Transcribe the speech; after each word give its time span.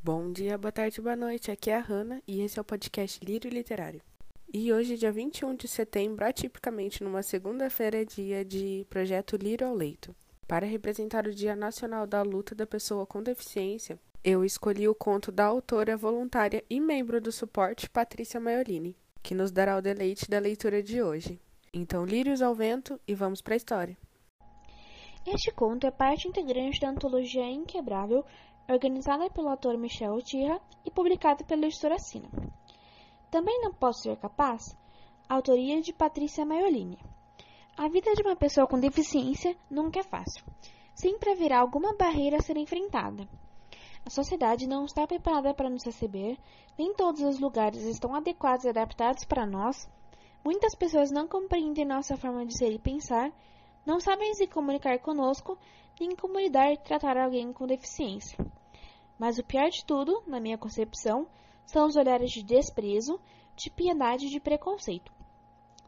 Bom 0.00 0.30
dia, 0.30 0.56
boa 0.56 0.70
tarde, 0.70 1.00
boa 1.00 1.16
noite. 1.16 1.50
Aqui 1.50 1.70
é 1.70 1.76
a 1.76 1.80
Hanna 1.80 2.22
e 2.24 2.40
esse 2.40 2.56
é 2.56 2.62
o 2.62 2.64
podcast 2.64 3.22
Lírio 3.22 3.50
Literário. 3.50 4.00
E 4.54 4.72
hoje, 4.72 4.96
dia 4.96 5.10
21 5.10 5.56
de 5.56 5.66
setembro, 5.66 6.24
atipicamente 6.24 7.02
numa 7.02 7.20
segunda-feira, 7.20 8.02
é 8.02 8.04
dia 8.04 8.44
de 8.44 8.86
projeto 8.88 9.36
Lírio 9.36 9.66
ao 9.66 9.74
Leito. 9.74 10.14
Para 10.46 10.64
representar 10.64 11.26
o 11.26 11.34
Dia 11.34 11.56
Nacional 11.56 12.06
da 12.06 12.22
Luta 12.22 12.54
da 12.54 12.64
Pessoa 12.64 13.04
com 13.04 13.20
Deficiência, 13.20 13.98
eu 14.22 14.44
escolhi 14.44 14.88
o 14.88 14.94
conto 14.94 15.32
da 15.32 15.46
autora 15.46 15.96
voluntária 15.96 16.64
e 16.70 16.78
membro 16.78 17.20
do 17.20 17.32
suporte 17.32 17.90
Patrícia 17.90 18.38
Maiolini, 18.38 18.96
que 19.20 19.34
nos 19.34 19.50
dará 19.50 19.76
o 19.76 19.82
deleite 19.82 20.30
da 20.30 20.38
leitura 20.38 20.80
de 20.80 21.02
hoje. 21.02 21.40
Então, 21.74 22.06
lírios 22.06 22.40
ao 22.40 22.54
vento 22.54 23.00
e 23.06 23.16
vamos 23.16 23.42
para 23.42 23.54
a 23.54 23.56
história. 23.56 23.96
Este 25.26 25.50
conto 25.50 25.86
é 25.86 25.90
parte 25.90 26.26
integrante 26.26 26.80
da 26.80 26.88
antologia 26.88 27.44
Inquebrável, 27.50 28.24
organizada 28.68 29.30
pelo 29.30 29.48
autor 29.48 29.78
Michel 29.78 30.14
Otira 30.14 30.60
e 30.84 30.90
publicado 30.90 31.44
pela 31.44 31.66
editora 31.66 31.98
Sina. 31.98 32.28
Também 33.30 33.60
não 33.62 33.72
posso 33.72 34.02
ser 34.02 34.16
capaz, 34.18 34.76
autoria 35.28 35.80
de 35.80 35.92
Patrícia 35.92 36.44
Maiolini. 36.44 36.98
A 37.76 37.88
vida 37.88 38.12
de 38.14 38.22
uma 38.22 38.36
pessoa 38.36 38.66
com 38.66 38.78
deficiência 38.78 39.56
nunca 39.70 40.00
é 40.00 40.02
fácil. 40.02 40.44
Sempre 40.94 41.30
haverá 41.30 41.60
alguma 41.60 41.94
barreira 41.96 42.36
a 42.36 42.42
ser 42.42 42.56
enfrentada. 42.56 43.26
A 44.04 44.10
sociedade 44.10 44.66
não 44.66 44.84
está 44.84 45.06
preparada 45.06 45.54
para 45.54 45.70
nos 45.70 45.84
receber, 45.84 46.38
nem 46.78 46.94
todos 46.94 47.20
os 47.22 47.38
lugares 47.38 47.82
estão 47.84 48.14
adequados 48.14 48.64
e 48.64 48.68
adaptados 48.68 49.24
para 49.24 49.46
nós. 49.46 49.88
Muitas 50.44 50.74
pessoas 50.74 51.10
não 51.10 51.28
compreendem 51.28 51.84
nossa 51.84 52.16
forma 52.16 52.44
de 52.44 52.56
ser 52.56 52.72
e 52.72 52.78
pensar, 52.78 53.32
não 53.84 54.00
sabem 54.00 54.34
se 54.34 54.46
comunicar 54.46 54.98
conosco, 54.98 55.58
nem 56.00 56.14
como 56.14 56.38
lidar 56.38 56.72
e 56.72 56.78
tratar 56.78 57.16
alguém 57.16 57.52
com 57.52 57.66
deficiência. 57.66 58.38
Mas 59.18 59.36
o 59.36 59.44
pior 59.44 59.68
de 59.68 59.84
tudo, 59.84 60.22
na 60.26 60.38
minha 60.38 60.56
concepção, 60.56 61.26
são 61.66 61.86
os 61.86 61.96
olhares 61.96 62.30
de 62.30 62.42
desprezo, 62.42 63.20
de 63.56 63.68
piedade 63.68 64.26
e 64.26 64.30
de 64.30 64.38
preconceito. 64.38 65.12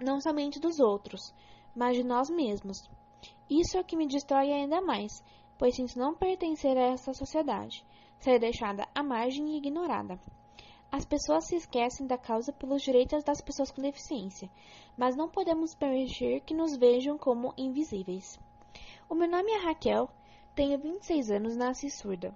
Não 0.01 0.21
somente 0.21 0.59
dos 0.59 0.81
outros, 0.81 1.33
mas 1.75 1.97
de 1.97 2.03
nós 2.03 2.29
mesmos. 2.29 2.91
Isso 3.49 3.77
é 3.77 3.81
o 3.81 3.85
que 3.85 3.97
me 3.97 4.09
destrói 4.09 4.53
ainda 4.53 4.81
mais, 4.81 5.23
pois 5.57 5.77
sinto 5.77 5.97
não 5.97 6.15
pertencer 6.15 6.77
a 6.77 6.89
essa 6.93 7.15
sociedade, 7.15 7.85
ser 8.19 8.41
deixada 8.41 8.89
à 8.93 9.03
margem 9.03 9.51
e 9.51 9.59
ignorada. 9.59 10.19
As 10.91 11.05
pessoas 11.05 11.47
se 11.47 11.55
esquecem 11.55 12.09
da 12.09 12.19
causa 12.19 12.53
pelos 12.53 12.83
direitos 12.83 13.23
das 13.23 13.41
pessoas 13.41 13.71
com 13.71 13.81
deficiência, 13.81 14.51
mas 14.97 15.15
não 15.15 15.29
podemos 15.29 15.73
permitir 15.73 16.41
que 16.41 16.53
nos 16.53 16.77
vejam 16.77 17.17
como 17.17 17.55
invisíveis. 17.57 18.41
O 19.09 19.15
meu 19.15 19.31
nome 19.31 19.53
é 19.53 19.59
Raquel, 19.59 20.11
tenho 20.53 20.77
26 20.81 21.31
anos 21.31 21.55
e 21.55 21.59
nasci 21.59 21.89
surda 21.89 22.35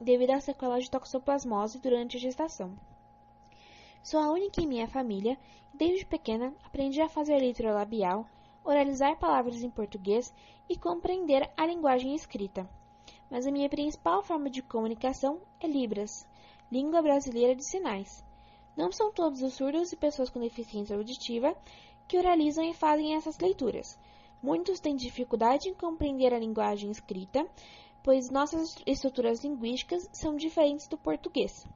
devido 0.00 0.30
à 0.30 0.40
sequela 0.40 0.80
de 0.80 0.90
toxoplasmose 0.90 1.78
durante 1.78 2.16
a 2.16 2.20
gestação. 2.20 2.76
Sou 4.02 4.20
a 4.20 4.30
única 4.30 4.60
em 4.60 4.66
minha 4.66 4.86
família 4.86 5.38
e 5.72 5.76
desde 5.76 6.04
pequena 6.04 6.54
aprendi 6.64 7.00
a 7.00 7.08
fazer 7.08 7.38
leitura 7.38 7.72
labial, 7.72 8.26
oralizar 8.64 9.18
palavras 9.18 9.62
em 9.62 9.70
português 9.70 10.32
e 10.68 10.76
compreender 10.76 11.50
a 11.56 11.66
linguagem 11.66 12.14
escrita. 12.14 12.68
Mas 13.30 13.46
a 13.46 13.50
minha 13.50 13.68
principal 13.68 14.22
forma 14.22 14.50
de 14.50 14.62
comunicação 14.62 15.40
é 15.58 15.66
Libras, 15.66 16.26
língua 16.70 17.00
brasileira 17.02 17.54
de 17.54 17.64
sinais. 17.64 18.24
Não 18.76 18.90
são 18.90 19.12
todos 19.12 19.42
os 19.42 19.54
surdos 19.54 19.92
e 19.92 19.96
pessoas 19.96 20.28
com 20.28 20.40
deficiência 20.40 20.96
auditiva 20.96 21.56
que 22.08 22.18
oralizam 22.18 22.64
e 22.64 22.74
fazem 22.74 23.14
essas 23.14 23.38
leituras. 23.38 23.98
Muitos 24.42 24.80
têm 24.80 24.94
dificuldade 24.94 25.68
em 25.68 25.74
compreender 25.74 26.34
a 26.34 26.38
linguagem 26.38 26.90
escrita 26.90 27.46
pois 28.04 28.28
nossas 28.28 28.76
estruturas 28.84 29.42
linguísticas 29.42 30.06
são 30.12 30.36
diferentes 30.36 30.86
do 30.86 30.98
português. 30.98 31.66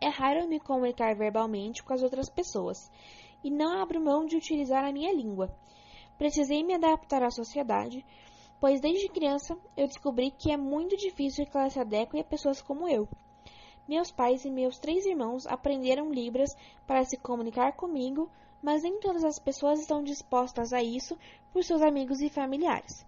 É 0.00 0.08
raro 0.08 0.48
me 0.48 0.58
comunicar 0.58 1.14
verbalmente 1.14 1.84
com 1.84 1.92
as 1.92 2.02
outras 2.02 2.28
pessoas 2.28 2.90
e 3.44 3.48
não 3.48 3.80
abro 3.80 4.00
mão 4.00 4.26
de 4.26 4.36
utilizar 4.36 4.84
a 4.84 4.92
minha 4.92 5.12
língua. 5.12 5.48
Precisei 6.18 6.64
me 6.64 6.74
adaptar 6.74 7.22
à 7.22 7.30
sociedade, 7.30 8.04
pois 8.60 8.80
desde 8.80 9.08
criança 9.08 9.56
eu 9.76 9.86
descobri 9.86 10.32
que 10.32 10.50
é 10.50 10.56
muito 10.56 10.96
difícil 10.96 11.46
que 11.46 11.56
ela 11.56 11.70
se 11.70 11.78
adeque 11.78 12.18
a 12.18 12.24
pessoas 12.24 12.60
como 12.60 12.88
eu. 12.88 13.08
Meus 13.86 14.10
pais 14.10 14.44
e 14.44 14.50
meus 14.50 14.80
três 14.80 15.06
irmãos 15.06 15.46
aprenderam 15.46 16.10
Libras 16.12 16.56
para 16.88 17.04
se 17.04 17.16
comunicar 17.16 17.76
comigo, 17.76 18.28
mas 18.60 18.82
nem 18.82 18.98
todas 18.98 19.22
as 19.22 19.38
pessoas 19.38 19.78
estão 19.78 20.02
dispostas 20.02 20.72
a 20.72 20.82
isso 20.82 21.16
por 21.52 21.62
seus 21.62 21.82
amigos 21.82 22.20
e 22.20 22.28
familiares. 22.28 23.06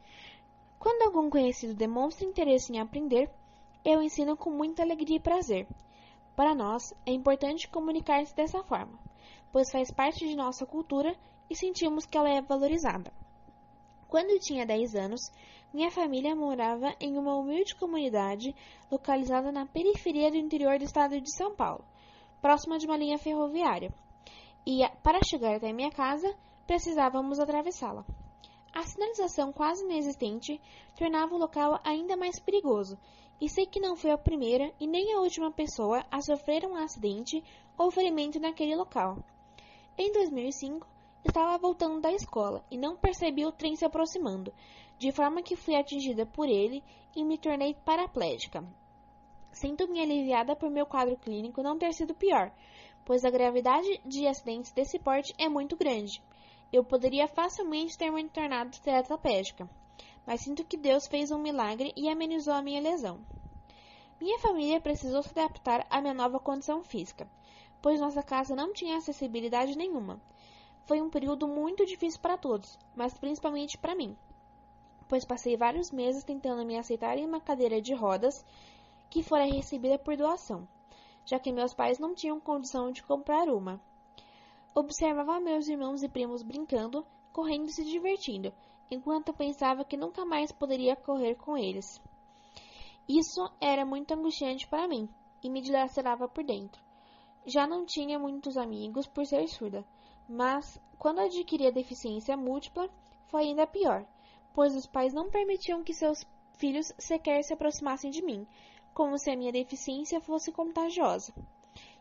Quando 0.83 1.03
algum 1.03 1.31
conhecido 1.31 1.75
demonstra 1.75 2.27
interesse 2.27 2.73
em 2.73 2.81
aprender, 2.81 3.31
eu 3.85 4.03
ensino 4.03 4.37
com 4.37 4.51
muita 4.51 4.83
alegria 4.83 5.17
e 5.17 5.21
prazer. 5.21 5.65
Para 6.35 6.57
nós, 6.57 6.93
é 7.07 7.13
importante 7.13 7.69
comunicar-se 7.69 8.35
dessa 8.35 8.65
forma, 8.65 8.99
pois 9.53 9.71
faz 9.71 9.93
parte 9.93 10.27
de 10.27 10.35
nossa 10.35 10.67
cultura 10.67 11.15
e 11.49 11.55
sentimos 11.55 12.05
que 12.05 12.19
ela 12.19 12.29
é 12.29 12.43
valorizada. 12.43 13.13
Quando 14.09 14.41
tinha 14.41 14.67
10 14.67 14.97
anos, 14.97 15.21
minha 15.73 15.89
família 15.89 16.35
morava 16.35 16.93
em 16.99 17.17
uma 17.17 17.37
humilde 17.37 17.77
comunidade 17.77 18.53
localizada 18.91 19.53
na 19.53 19.65
periferia 19.65 20.33
do 20.33 20.37
interior 20.37 20.81
do 20.81 20.85
estado 20.85 21.21
de 21.21 21.33
São 21.33 21.55
Paulo, 21.55 21.85
próxima 22.41 22.77
de 22.77 22.87
uma 22.87 22.97
linha 22.97 23.19
ferroviária. 23.19 23.95
E 24.67 24.81
para 25.01 25.23
chegar 25.23 25.55
até 25.55 25.73
minha 25.73 25.93
casa, 25.93 26.35
precisávamos 26.67 27.39
atravessá-la. 27.39 28.05
A 28.75 28.85
sinalização 28.85 29.53
quase 29.53 29.85
inexistente 29.85 30.61
tornava 30.97 31.35
o 31.35 31.39
local 31.39 31.79
ainda 31.85 32.17
mais 32.17 32.41
perigoso, 32.41 32.99
e 33.39 33.49
sei 33.49 33.67
que 33.67 33.81
não 33.81 33.97
fui 33.97 34.11
a 34.11 34.17
primeira 34.17 34.73
e 34.81 34.87
nem 34.87 35.13
a 35.13 35.21
última 35.21 35.51
pessoa 35.51 36.07
a 36.11 36.23
sofrer 36.23 36.65
um 36.65 36.77
acidente 36.77 37.45
ou 37.77 37.91
ferimento 37.91 38.41
naquele 38.41 38.75
local. 38.75 39.19
Em 39.99 40.11
2005, 40.13 40.87
estava 41.25 41.59
voltando 41.59 42.01
da 42.01 42.13
escola 42.13 42.65
e 42.71 42.79
não 42.79 42.97
percebi 42.97 43.45
o 43.45 43.53
trem 43.53 43.77
se 43.77 43.85
aproximando, 43.85 44.53
de 44.99 45.13
forma 45.13 45.43
que 45.43 45.57
fui 45.57 45.75
atingida 45.75 46.25
por 46.25 46.49
ele 46.49 46.83
e 47.15 47.25
me 47.25 47.37
tornei 47.37 47.75
paraplégica. 47.75 48.65
Sinto-me 49.53 50.01
aliviada 50.01 50.57
por 50.57 50.71
meu 50.71 50.87
quadro 50.87 51.17
clínico 51.17 51.63
não 51.63 51.77
ter 51.77 51.93
sido 51.93 52.15
pior, 52.15 52.51
pois 53.05 53.23
a 53.25 53.31
gravidade 53.31 54.01
de 54.05 54.27
acidentes 54.27 54.73
desse 54.73 54.99
porte 54.99 55.35
é 55.37 55.49
muito 55.49 55.77
grande. 55.77 56.23
Eu 56.73 56.83
poderia 56.83 57.29
facilmente 57.29 57.99
ter 57.99 58.11
me 58.11 58.27
tornado 58.31 58.81
tetraplégica, 58.81 59.69
mas 60.27 60.41
sinto 60.41 60.65
que 60.65 60.79
Deus 60.79 61.07
fez 61.07 61.31
um 61.31 61.39
milagre 61.39 61.93
e 61.95 62.09
amenizou 62.09 62.55
a 62.55 62.63
minha 62.63 62.81
lesão. 62.81 63.21
Minha 64.19 64.39
família 64.39 64.81
precisou 64.81 65.23
se 65.23 65.39
adaptar 65.39 65.87
à 65.91 66.01
minha 66.01 66.15
nova 66.15 66.41
condição 66.41 66.83
física, 66.83 67.29
pois 67.83 68.01
nossa 68.01 68.23
casa 68.23 68.57
não 68.57 68.73
tinha 68.73 68.97
acessibilidade 68.97 69.77
nenhuma. 69.77 70.19
Foi 70.87 71.03
um 71.03 71.11
período 71.11 71.47
muito 71.47 71.85
difícil 71.85 72.21
para 72.21 72.39
todos, 72.39 72.79
mas 72.97 73.19
principalmente 73.19 73.77
para 73.77 73.95
mim, 73.95 74.17
pois 75.09 75.27
passei 75.27 75.59
vários 75.59 75.91
meses 75.91 76.25
tentando 76.25 76.65
me 76.65 76.79
aceitar 76.79 77.19
em 77.19 77.27
uma 77.27 77.41
cadeira 77.41 77.83
de 77.83 77.93
rodas 77.93 78.47
que 79.11 79.23
fora 79.23 79.45
recebida 79.45 79.99
por 79.99 80.17
doação, 80.17 80.67
já 81.27 81.39
que 81.39 81.53
meus 81.53 81.75
pais 81.75 81.99
não 81.99 82.15
tinham 82.15 82.41
condição 82.41 82.91
de 82.91 83.03
comprar 83.03 83.47
uma. 83.51 83.79
Observava 84.75 85.39
meus 85.39 85.69
irmãos 85.69 86.03
e 86.03 86.09
primos 86.09 86.43
brincando, 86.43 87.07
correndo 87.31 87.67
e 87.67 87.73
se 87.73 87.85
divertindo, 87.85 88.53
enquanto 88.91 89.35
pensava 89.35 89.85
que 89.85 89.99
nunca 89.99 90.25
mais 90.25 90.51
poderia 90.51 90.97
correr 90.97 91.35
com 91.35 91.59
eles. 91.59 92.01
Isso 93.07 93.53
era 93.61 93.85
muito 93.85 94.15
angustiante 94.15 94.67
para 94.67 94.89
mim 94.89 95.09
e 95.43 95.51
me 95.51 95.61
dilacerava 95.61 96.27
por 96.27 96.43
dentro. 96.43 96.83
Já 97.45 97.67
não 97.67 97.85
tinha 97.85 98.19
muitos 98.19 98.57
amigos 98.57 99.07
por 99.07 99.27
ser 99.27 99.47
surda, 99.49 99.85
mas 100.27 100.81
quando 100.99 101.19
adquiri 101.19 101.67
a 101.67 101.71
deficiência 101.71 102.35
múltipla 102.35 102.89
foi 103.27 103.43
ainda 103.43 103.67
pior, 103.67 104.07
pois 104.55 104.75
os 104.75 104.87
pais 104.87 105.13
não 105.13 105.29
permitiam 105.29 105.85
que 105.85 105.93
seus 105.93 106.25
filhos 106.57 106.93
sequer 106.97 107.43
se 107.43 107.53
aproximassem 107.53 108.11
de 108.11 108.25
mim, 108.25 108.47
como 108.95 109.19
se 109.19 109.31
a 109.31 109.37
minha 109.37 109.53
deficiência 109.53 110.21
fosse 110.21 110.51
contagiosa. 110.51 111.35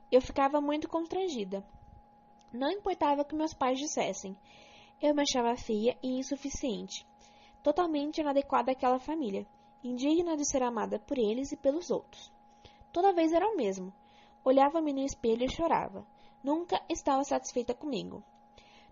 Eu 0.09 0.21
ficava 0.21 0.61
muito 0.61 0.87
constrangida. 0.87 1.65
Não 2.53 2.69
importava 2.69 3.21
o 3.21 3.25
que 3.25 3.33
meus 3.33 3.53
pais 3.53 3.79
dissessem. 3.79 4.37
Eu 5.01 5.15
me 5.15 5.21
achava 5.21 5.55
feia 5.55 5.97
e 6.03 6.19
insuficiente, 6.19 7.07
totalmente 7.63 8.19
inadequada 8.19 8.73
àquela 8.73 8.99
família, 8.99 9.47
indigna 9.81 10.35
de 10.35 10.45
ser 10.45 10.61
amada 10.61 10.99
por 10.99 11.17
eles 11.17 11.53
e 11.53 11.57
pelos 11.57 11.89
outros. 11.89 12.31
Toda 12.91 13.13
vez 13.13 13.31
era 13.31 13.47
o 13.47 13.55
mesmo. 13.55 13.93
Olhava-me 14.43 14.91
no 14.91 14.99
espelho 14.99 15.45
e 15.45 15.49
chorava. 15.49 16.05
Nunca 16.43 16.81
estava 16.89 17.23
satisfeita 17.23 17.73
comigo. 17.73 18.21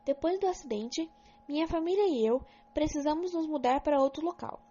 Depois 0.06 0.39
do 0.39 0.47
acidente, 0.47 1.11
minha 1.47 1.67
família 1.67 2.07
e 2.07 2.25
eu 2.25 2.41
precisamos 2.73 3.33
nos 3.33 3.45
mudar 3.45 3.81
para 3.81 4.01
outro 4.01 4.23
local, 4.23 4.61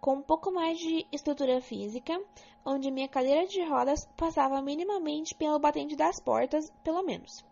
com 0.00 0.14
um 0.14 0.22
pouco 0.22 0.52
mais 0.52 0.78
de 0.78 1.04
estrutura 1.10 1.60
física, 1.60 2.22
onde 2.64 2.92
minha 2.92 3.08
cadeira 3.08 3.44
de 3.46 3.60
rodas 3.64 4.06
passava 4.16 4.62
minimamente 4.62 5.34
pelo 5.34 5.58
batente 5.58 5.96
das 5.96 6.20
portas, 6.20 6.70
pelo 6.84 7.02
menos. 7.02 7.44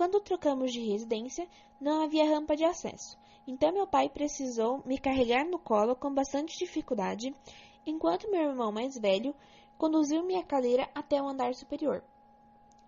Quando 0.00 0.18
trocamos 0.18 0.72
de 0.72 0.80
residência, 0.80 1.46
não 1.78 2.02
havia 2.02 2.24
rampa 2.24 2.56
de 2.56 2.64
acesso, 2.64 3.18
então 3.46 3.70
meu 3.70 3.86
pai 3.86 4.08
precisou 4.08 4.82
me 4.86 4.96
carregar 4.96 5.44
no 5.44 5.58
colo 5.58 5.94
com 5.94 6.14
bastante 6.14 6.56
dificuldade, 6.56 7.34
enquanto 7.84 8.30
meu 8.30 8.48
irmão 8.48 8.72
mais 8.72 8.96
velho 8.96 9.34
conduziu-me 9.76 10.36
a 10.36 10.42
cadeira 10.42 10.88
até 10.94 11.20
o 11.20 11.28
andar 11.28 11.54
superior. 11.54 12.02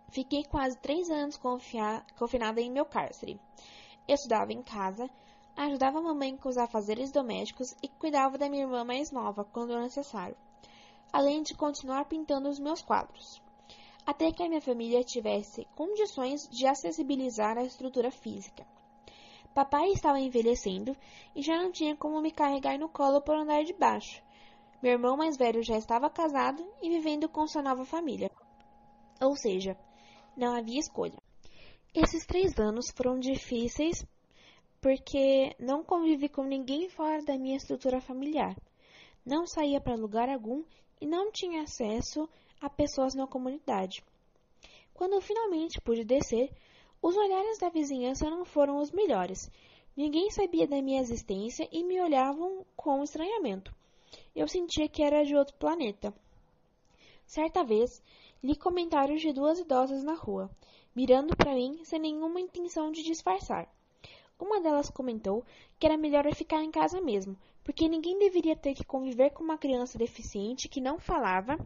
Fiquei 0.09 0.43
quase 0.43 0.79
três 0.79 1.11
anos 1.11 1.38
confinada 2.17 2.62
em 2.62 2.70
meu 2.70 2.87
cárcere. 2.87 3.38
Estudava 4.08 4.50
em 4.50 4.62
casa, 4.62 5.11
ajudava 5.55 5.99
a 5.99 6.03
mamãe 6.03 6.35
com 6.35 6.49
os 6.49 6.56
afazeres 6.56 7.12
domésticos 7.12 7.76
e 7.82 7.88
cuidava 7.88 8.38
da 8.38 8.49
minha 8.49 8.62
irmã 8.62 8.85
mais 8.85 9.11
nova 9.11 9.44
quando 9.44 9.79
necessário, 9.79 10.35
além 11.12 11.43
de 11.43 11.55
continuar 11.55 12.06
pintando 12.06 12.49
os 12.49 12.58
meus 12.58 12.81
quadros, 12.81 13.43
até 14.07 14.33
que 14.33 14.43
a 14.43 14.49
minha 14.49 14.61
família 14.61 15.05
tivesse 15.05 15.67
condições 15.77 16.49
de 16.49 16.67
acessibilizar 16.67 17.57
a 17.57 17.65
estrutura 17.65 18.11
física. 18.11 18.67
Papai 19.55 19.91
estava 19.91 20.19
envelhecendo 20.19 20.97
e 21.37 21.43
já 21.43 21.57
não 21.57 21.71
tinha 21.71 21.95
como 21.95 22.21
me 22.21 22.31
carregar 22.31 22.79
no 22.79 22.89
colo 22.89 23.21
por 23.21 23.37
andar 23.37 23.65
de 23.65 23.75
baixo. 23.75 24.23
Meu 24.83 24.93
irmão 24.93 25.17
mais 25.17 25.37
velho 25.37 25.63
já 25.63 25.77
estava 25.77 26.11
casado 26.11 26.67
e 26.83 26.89
vivendo 26.89 27.29
com 27.29 27.47
sua 27.47 27.63
nova 27.63 27.85
família. 27.85 28.31
Ou 29.21 29.37
seja, 29.37 29.77
não 30.37 30.55
havia 30.55 30.81
escolha. 30.81 31.19
Esses 31.95 32.25
três 32.25 32.59
anos 32.59 32.91
foram 32.97 33.19
difíceis 33.19 34.05
porque 34.81 35.55
não 35.61 35.85
convivi 35.85 36.29
com 36.29 36.43
ninguém 36.43 36.89
fora 36.89 37.23
da 37.23 37.39
minha 37.39 37.57
estrutura 37.57 38.01
familiar. 38.01 38.57
Não 39.25 39.47
saía 39.47 39.81
para 39.81 39.95
lugar 39.95 40.29
algum 40.29 40.65
e 41.01 41.07
não 41.07 41.31
tinha 41.31 41.63
acesso 41.63 42.29
a 42.62 42.70
pessoas 42.70 43.12
na 43.14 43.26
comunidade. 43.26 44.05
Quando 44.94 45.20
finalmente 45.20 45.81
pude 45.81 46.05
descer, 46.05 46.49
os 47.03 47.17
olhares 47.17 47.59
da 47.59 47.69
vizinhança 47.69 48.31
não 48.31 48.44
foram 48.44 48.79
os 48.79 48.93
melhores. 48.93 49.50
Ninguém 49.97 50.31
sabia 50.31 50.69
da 50.69 50.81
minha 50.81 51.00
existência 51.00 51.69
e 51.73 51.82
me 51.82 52.00
olhavam 52.00 52.64
com 52.76 53.03
estranhamento. 53.03 53.75
Eu 54.35 54.47
sentia 54.47 54.88
que 54.88 55.03
era 55.03 55.25
de 55.25 55.35
outro 55.35 55.56
planeta. 55.56 56.14
Certa 57.26 57.64
vez, 57.64 58.00
li 58.43 58.55
comentários 58.55 59.20
de 59.20 59.32
duas 59.32 59.58
idosas 59.58 60.05
na 60.05 60.15
rua, 60.15 60.49
mirando 60.94 61.37
para 61.37 61.55
mim 61.55 61.82
sem 61.85 61.99
nenhuma 61.99 62.41
intenção 62.41 62.93
de 62.93 63.03
disfarçar. 63.03 63.69
Uma 64.38 64.61
delas 64.61 64.88
comentou 64.88 65.44
que 65.81 65.87
era 65.87 65.97
melhor 65.97 66.26
eu 66.26 66.35
ficar 66.35 66.62
em 66.62 66.70
casa 66.70 67.00
mesmo, 67.00 67.37
porque 67.64 67.88
ninguém 67.88 68.19
deveria 68.19 68.56
ter 68.56 68.75
que 68.75 68.85
conviver 68.85 69.31
com 69.31 69.44
uma 69.44 69.59
criança 69.59 69.99
deficiente 69.99 70.69
que 70.69 70.81
não 70.81 70.99
falava, 70.99 71.56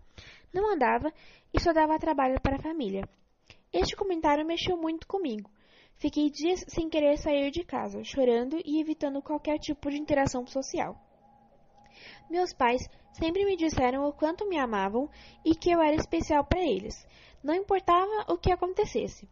não 0.53 0.73
andava 0.73 1.13
e 1.53 1.61
só 1.61 1.73
dava 1.73 1.99
trabalho 1.99 2.41
para 2.41 2.57
a 2.57 2.63
família. 2.63 3.09
Este 3.73 3.97
comentário 3.97 4.47
mexeu 4.47 4.77
muito 4.77 5.07
comigo. 5.07 5.51
Fiquei 5.97 6.31
dias 6.31 6.65
sem 6.69 6.89
querer 6.89 7.17
sair 7.17 7.51
de 7.51 7.65
casa, 7.65 8.05
chorando 8.05 8.59
e 8.65 8.81
evitando 8.81 9.23
qualquer 9.23 9.59
tipo 9.59 9.91
de 9.91 9.97
interação 9.97 10.47
social. 10.47 10.95
Meus 12.29 12.53
pais 12.53 12.83
sempre 13.13 13.45
me 13.45 13.57
disseram 13.57 14.07
o 14.07 14.13
quanto 14.13 14.47
me 14.47 14.59
amavam 14.59 15.09
e 15.45 15.55
que 15.55 15.71
eu 15.71 15.81
era 15.81 15.97
especial 15.97 16.45
para 16.45 16.61
eles, 16.61 17.07
não 17.43 17.55
importava 17.55 18.27
o 18.29 18.37
que 18.37 18.53
acontecesse. 18.53 19.29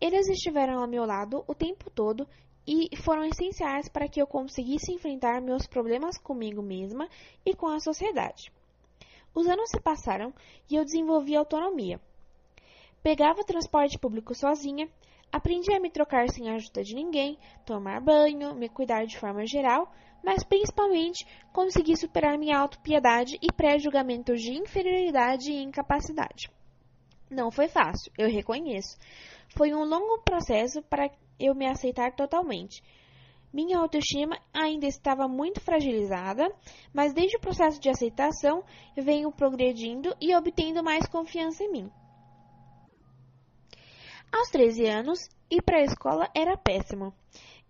Eles 0.00 0.28
estiveram 0.28 0.80
ao 0.80 0.88
meu 0.88 1.04
lado 1.04 1.44
o 1.46 1.54
tempo 1.54 1.90
todo 1.90 2.28
e 2.66 2.96
foram 2.96 3.24
essenciais 3.24 3.88
para 3.88 4.08
que 4.08 4.20
eu 4.20 4.26
conseguisse 4.26 4.92
enfrentar 4.92 5.40
meus 5.40 5.66
problemas 5.66 6.18
comigo 6.18 6.62
mesma 6.62 7.08
e 7.44 7.54
com 7.54 7.66
a 7.66 7.80
sociedade. 7.80 8.52
Os 9.34 9.46
anos 9.46 9.70
se 9.70 9.80
passaram 9.80 10.32
e 10.70 10.76
eu 10.76 10.84
desenvolvi 10.84 11.34
autonomia. 11.34 12.00
Pegava 13.02 13.44
transporte 13.44 13.98
público 13.98 14.34
sozinha, 14.34 14.88
aprendi 15.30 15.74
a 15.74 15.80
me 15.80 15.90
trocar 15.90 16.28
sem 16.30 16.48
a 16.48 16.54
ajuda 16.54 16.82
de 16.82 16.94
ninguém, 16.94 17.38
tomar 17.66 18.00
banho, 18.00 18.54
me 18.54 18.68
cuidar 18.68 19.04
de 19.04 19.18
forma 19.18 19.44
geral, 19.46 19.92
mas 20.22 20.42
principalmente 20.42 21.26
consegui 21.52 21.96
superar 21.96 22.38
minha 22.38 22.58
autopiedade 22.58 23.38
e 23.42 23.52
pré-julgamentos 23.52 24.40
de 24.40 24.52
inferioridade 24.52 25.52
e 25.52 25.62
incapacidade. 25.62 26.50
Não 27.30 27.50
foi 27.50 27.68
fácil, 27.68 28.12
eu 28.16 28.30
reconheço. 28.30 28.96
Foi 29.48 29.74
um 29.74 29.84
longo 29.84 30.22
processo 30.22 30.80
para 30.82 31.10
eu 31.38 31.54
me 31.54 31.66
aceitar 31.66 32.14
totalmente. 32.14 32.82
Minha 33.52 33.78
autoestima 33.78 34.36
ainda 34.52 34.86
estava 34.86 35.28
muito 35.28 35.60
fragilizada, 35.60 36.52
mas 36.92 37.12
desde 37.12 37.36
o 37.36 37.40
processo 37.40 37.80
de 37.80 37.88
aceitação 37.88 38.64
venho 38.96 39.30
progredindo 39.30 40.12
e 40.20 40.34
obtendo 40.34 40.82
mais 40.82 41.06
confiança 41.06 41.62
em 41.62 41.70
mim. 41.70 41.90
Aos 44.32 44.48
13 44.48 44.86
anos, 44.86 45.20
ir 45.48 45.62
para 45.62 45.78
a 45.78 45.84
escola 45.84 46.28
era 46.34 46.56
péssimo. 46.56 47.14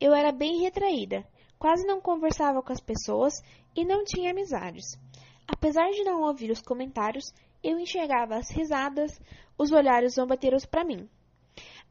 Eu 0.00 0.14
era 0.14 0.32
bem 0.32 0.62
retraída, 0.62 1.22
quase 1.58 1.86
não 1.86 2.00
conversava 2.00 2.62
com 2.62 2.72
as 2.72 2.80
pessoas 2.80 3.34
e 3.76 3.84
não 3.84 4.04
tinha 4.04 4.30
amizades. 4.30 4.98
Apesar 5.46 5.90
de 5.90 6.02
não 6.02 6.22
ouvir 6.22 6.50
os 6.50 6.62
comentários, 6.62 7.34
eu 7.62 7.78
enxergava 7.78 8.36
as 8.36 8.50
risadas, 8.50 9.20
os 9.58 9.72
olhares 9.72 10.14
zombateiros 10.14 10.64
para 10.64 10.84
mim. 10.84 11.06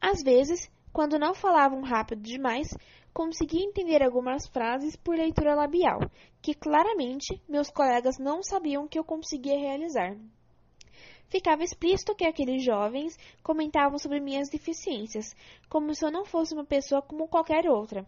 Às 0.00 0.22
vezes, 0.22 0.68
quando 0.94 1.18
não 1.18 1.34
falavam 1.34 1.82
rápido 1.82 2.22
demais, 2.22 2.68
conseguia 3.12 3.64
entender 3.64 4.00
algumas 4.00 4.46
frases 4.46 4.94
por 4.94 5.16
leitura 5.16 5.52
labial, 5.52 5.98
que 6.40 6.54
claramente 6.54 7.42
meus 7.48 7.68
colegas 7.68 8.16
não 8.16 8.44
sabiam 8.44 8.86
que 8.86 8.96
eu 8.96 9.02
conseguia 9.02 9.58
realizar. 9.58 10.16
Ficava 11.28 11.64
explícito 11.64 12.14
que 12.14 12.24
aqueles 12.24 12.64
jovens 12.64 13.18
comentavam 13.42 13.98
sobre 13.98 14.20
minhas 14.20 14.48
deficiências, 14.48 15.34
como 15.68 15.92
se 15.92 16.06
eu 16.06 16.12
não 16.12 16.24
fosse 16.24 16.54
uma 16.54 16.64
pessoa 16.64 17.02
como 17.02 17.26
qualquer 17.26 17.68
outra. 17.68 18.06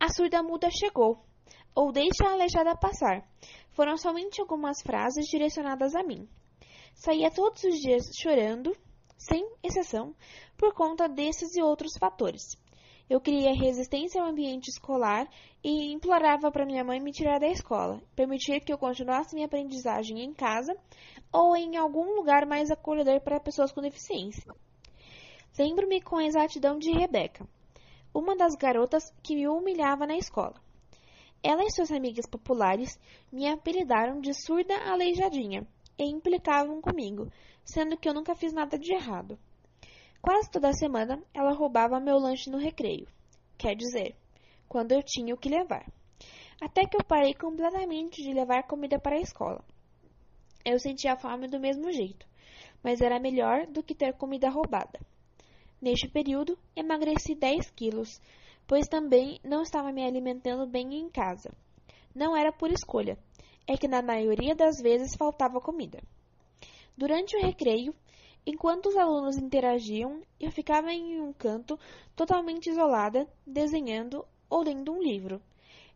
A 0.00 0.08
surda 0.08 0.42
muda 0.42 0.70
chegou, 0.70 1.22
ou 1.74 1.92
deixa 1.92 2.26
a 2.26 2.32
aleijada 2.32 2.74
passar. 2.74 3.28
Foram 3.72 3.98
somente 3.98 4.40
algumas 4.40 4.80
frases 4.80 5.26
direcionadas 5.26 5.94
a 5.94 6.02
mim. 6.02 6.26
Saía 6.94 7.30
todos 7.30 7.62
os 7.64 7.74
dias 7.80 8.04
chorando, 8.18 8.74
sem 9.16 9.48
exceção, 9.62 10.14
por 10.56 10.74
conta 10.74 11.08
desses 11.08 11.54
e 11.56 11.62
outros 11.62 11.96
fatores. 11.98 12.56
Eu 13.08 13.20
queria 13.20 13.54
resistência 13.54 14.22
ao 14.22 14.28
ambiente 14.28 14.68
escolar 14.68 15.28
e 15.62 15.92
implorava 15.92 16.50
para 16.50 16.64
minha 16.64 16.82
mãe 16.82 17.00
me 17.00 17.12
tirar 17.12 17.38
da 17.38 17.48
escola, 17.48 18.02
permitir 18.16 18.60
que 18.60 18.72
eu 18.72 18.78
continuasse 18.78 19.34
minha 19.34 19.46
aprendizagem 19.46 20.22
em 20.22 20.32
casa 20.32 20.74
ou 21.32 21.54
em 21.56 21.76
algum 21.76 22.14
lugar 22.14 22.46
mais 22.46 22.70
acolhedor 22.70 23.20
para 23.20 23.40
pessoas 23.40 23.72
com 23.72 23.80
deficiência. 23.82 24.54
Lembro-me 25.58 26.00
com 26.00 26.20
exatidão 26.20 26.78
de 26.78 26.90
Rebeca 26.90 27.46
uma 28.14 28.36
das 28.36 28.54
garotas 28.54 29.12
que 29.22 29.34
me 29.34 29.48
humilhava 29.48 30.06
na 30.06 30.16
escola. 30.16 30.54
Ela 31.42 31.64
e 31.64 31.70
suas 31.72 31.90
amigas 31.90 32.26
populares 32.26 32.98
me 33.30 33.48
apelidaram 33.48 34.20
de 34.20 34.32
surda 34.32 34.74
aleijadinha 34.88 35.66
e 35.98 36.04
implicavam 36.04 36.80
comigo, 36.80 37.30
sendo 37.64 37.96
que 37.96 38.08
eu 38.08 38.14
nunca 38.14 38.34
fiz 38.34 38.52
nada 38.52 38.78
de 38.78 38.92
errado. 38.92 39.38
Quase 40.20 40.50
toda 40.50 40.72
semana 40.72 41.22
ela 41.32 41.52
roubava 41.52 42.00
meu 42.00 42.18
lanche 42.18 42.50
no 42.50 42.58
recreio, 42.58 43.06
quer 43.58 43.74
dizer, 43.74 44.16
quando 44.68 44.92
eu 44.92 45.02
tinha 45.02 45.34
o 45.34 45.38
que 45.38 45.48
levar. 45.48 45.86
Até 46.60 46.86
que 46.86 46.96
eu 46.96 47.04
parei 47.04 47.34
completamente 47.34 48.22
de 48.22 48.32
levar 48.32 48.62
comida 48.62 48.98
para 48.98 49.16
a 49.16 49.20
escola. 49.20 49.64
Eu 50.64 50.78
sentia 50.78 51.16
fome 51.16 51.46
do 51.46 51.60
mesmo 51.60 51.92
jeito, 51.92 52.26
mas 52.82 53.00
era 53.00 53.20
melhor 53.20 53.66
do 53.66 53.82
que 53.82 53.94
ter 53.94 54.14
comida 54.14 54.48
roubada. 54.48 54.98
Neste 55.80 56.08
período, 56.08 56.58
emagreci 56.74 57.34
10 57.34 57.70
quilos, 57.70 58.20
pois 58.66 58.86
também 58.88 59.38
não 59.44 59.62
estava 59.62 59.92
me 59.92 60.02
alimentando 60.02 60.66
bem 60.66 60.94
em 60.94 61.10
casa. 61.10 61.52
Não 62.14 62.34
era 62.34 62.50
por 62.50 62.70
escolha, 62.70 63.18
é 63.66 63.76
que 63.76 63.88
na 63.88 64.00
maioria 64.00 64.54
das 64.54 64.80
vezes 64.80 65.16
faltava 65.16 65.60
comida. 65.60 66.02
Durante 66.96 67.36
o 67.36 67.40
recreio, 67.40 67.92
enquanto 68.46 68.86
os 68.86 68.96
alunos 68.96 69.36
interagiam, 69.36 70.22
eu 70.38 70.52
ficava 70.52 70.92
em 70.92 71.20
um 71.20 71.32
canto 71.32 71.76
totalmente 72.14 72.70
isolada, 72.70 73.28
desenhando 73.44 74.24
ou 74.48 74.62
lendo 74.62 74.92
um 74.92 75.02
livro. 75.02 75.42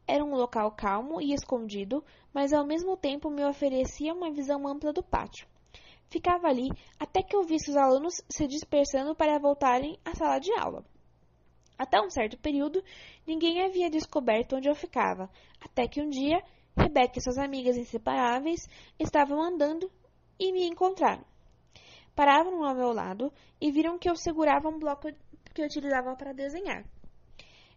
Era 0.08 0.24
um 0.24 0.34
local 0.34 0.72
calmo 0.72 1.20
e 1.20 1.32
escondido, 1.32 2.02
mas 2.34 2.52
ao 2.52 2.66
mesmo 2.66 2.96
tempo 2.96 3.30
me 3.30 3.44
oferecia 3.44 4.12
uma 4.12 4.32
visão 4.32 4.66
ampla 4.66 4.92
do 4.92 5.02
pátio. 5.02 5.46
Ficava 6.10 6.48
ali 6.48 6.68
até 6.98 7.22
que 7.22 7.36
eu 7.36 7.44
visse 7.44 7.70
os 7.70 7.76
alunos 7.76 8.14
se 8.28 8.48
dispersando 8.48 9.14
para 9.14 9.38
voltarem 9.38 10.00
à 10.04 10.16
sala 10.16 10.40
de 10.40 10.50
aula. 10.58 10.84
Até 11.78 12.00
um 12.00 12.10
certo 12.10 12.36
período, 12.38 12.82
ninguém 13.24 13.62
havia 13.62 13.88
descoberto 13.88 14.56
onde 14.56 14.68
eu 14.68 14.74
ficava, 14.74 15.30
até 15.60 15.86
que 15.86 16.00
um 16.00 16.08
dia, 16.08 16.42
Rebeca 16.76 17.18
e 17.18 17.22
suas 17.22 17.38
amigas 17.38 17.76
inseparáveis 17.76 18.68
estavam 18.98 19.40
andando 19.40 19.90
e 20.38 20.52
me 20.52 20.66
encontraram. 20.66 21.24
Pararam 22.14 22.64
ao 22.64 22.74
meu 22.74 22.92
lado 22.92 23.32
e 23.60 23.70
viram 23.70 23.98
que 23.98 24.08
eu 24.08 24.16
segurava 24.16 24.68
um 24.68 24.78
bloco 24.78 25.08
que 25.54 25.62
eu 25.62 25.66
utilizava 25.66 26.14
para 26.16 26.32
desenhar. 26.32 26.84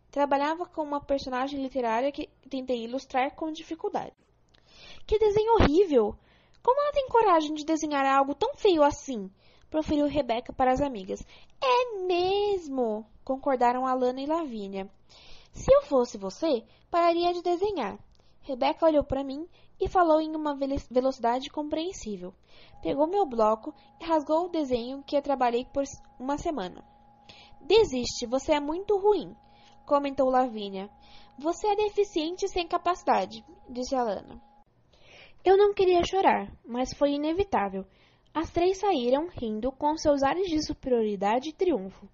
Trabalhava 0.09 0.65
com 0.65 0.81
uma 0.81 0.99
personagem 0.99 1.61
literária 1.61 2.11
que 2.11 2.27
tentei 2.49 2.83
ilustrar 2.83 3.33
com 3.35 3.51
dificuldade. 3.51 4.13
Que 5.05 5.17
desenho 5.17 5.53
horrível! 5.53 6.15
Como 6.63 6.81
ela 6.81 6.91
tem 6.91 7.07
coragem 7.07 7.53
de 7.53 7.65
desenhar 7.65 8.05
algo 8.05 8.35
tão 8.35 8.55
feio 8.55 8.83
assim? 8.83 9.31
Proferiu 9.69 10.05
Rebeca 10.07 10.51
para 10.51 10.71
as 10.71 10.81
amigas. 10.81 11.25
É 11.61 12.05
mesmo! 12.05 13.05
Concordaram 13.23 13.87
Alana 13.87 14.21
e 14.21 14.25
Lavínia. 14.25 14.89
Se 15.53 15.73
eu 15.73 15.81
fosse 15.83 16.17
você, 16.17 16.63
pararia 16.89 17.33
de 17.33 17.41
desenhar. 17.41 17.97
Rebeca 18.41 18.85
olhou 18.85 19.03
para 19.03 19.23
mim 19.23 19.47
e 19.81 19.87
falou 19.87 20.21
em 20.21 20.35
uma 20.35 20.55
velocidade 20.55 21.49
compreensível. 21.49 22.31
Pegou 22.83 23.07
meu 23.07 23.25
bloco 23.25 23.73
e 23.99 24.05
rasgou 24.05 24.45
o 24.45 24.49
desenho 24.49 25.03
que 25.03 25.17
eu 25.17 25.21
trabalhei 25.23 25.65
por 25.65 25.83
uma 26.19 26.37
semana. 26.37 26.85
Desiste, 27.59 28.27
você 28.27 28.53
é 28.53 28.59
muito 28.59 28.95
ruim, 28.97 29.35
comentou 29.85 30.29
Lavínia. 30.29 30.87
Você 31.39 31.67
é 31.67 31.75
deficiente 31.75 32.47
sem 32.47 32.67
capacidade, 32.67 33.43
disse 33.67 33.95
Alana. 33.95 34.39
Eu 35.43 35.57
não 35.57 35.73
queria 35.73 36.05
chorar, 36.05 36.51
mas 36.63 36.93
foi 36.93 37.13
inevitável. 37.13 37.83
As 38.31 38.51
três 38.51 38.77
saíram, 38.77 39.27
rindo, 39.27 39.71
com 39.71 39.97
seus 39.97 40.21
ares 40.21 40.47
de 40.47 40.63
superioridade 40.63 41.49
e 41.49 41.53
triunfo. 41.53 42.07